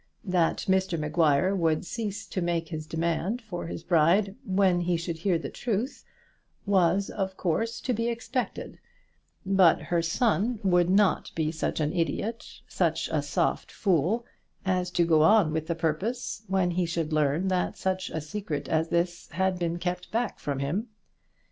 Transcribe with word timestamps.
That 0.25 0.65
Mr 0.67 0.97
Maguire 0.97 1.53
would 1.55 1.85
cease 1.85 2.25
to 2.25 2.41
make 2.41 2.69
his 2.69 2.87
demand 2.87 3.39
for 3.39 3.67
his 3.67 3.83
bride 3.83 4.35
when 4.43 4.81
he 4.81 4.97
should 4.97 5.17
hear 5.19 5.37
the 5.37 5.51
truth, 5.51 6.03
was 6.65 7.11
of 7.11 7.37
course 7.37 7.79
to 7.81 7.93
be 7.93 8.07
expected; 8.09 8.79
but 9.45 9.79
her 9.79 10.01
son 10.01 10.59
would 10.63 10.89
not 10.89 11.31
be 11.35 11.51
such 11.51 11.79
an 11.79 11.93
idiot, 11.93 12.61
such 12.67 13.09
a 13.09 13.21
soft 13.21 13.71
fool, 13.71 14.25
as 14.65 14.89
to 14.89 15.05
go 15.05 15.21
on 15.21 15.53
with 15.53 15.67
his 15.67 15.77
purpose 15.77 16.45
when 16.47 16.71
he 16.71 16.87
should 16.87 17.13
learn 17.13 17.47
that 17.49 17.77
such 17.77 18.09
a 18.09 18.21
secret 18.21 18.67
as 18.67 18.89
this 18.89 19.29
had 19.33 19.59
been 19.59 19.77
kept 19.77 20.09
back 20.09 20.39
from 20.39 20.57
him. 20.57 20.87